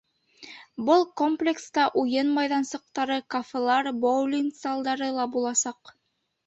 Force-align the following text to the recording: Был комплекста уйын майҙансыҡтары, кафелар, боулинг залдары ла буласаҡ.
Был 0.87 1.03
комплекста 1.21 1.83
уйын 2.05 2.33
майҙансыҡтары, 2.39 3.19
кафелар, 3.37 3.93
боулинг 4.09 4.61
залдары 4.65 5.13
ла 5.21 5.33
буласаҡ. 5.37 5.97